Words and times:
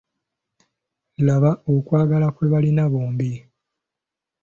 Laba 1.27 1.51
okwagala 1.73 2.27
kwe 2.35 2.45
balina 2.53 2.83
bombi. 2.91 3.31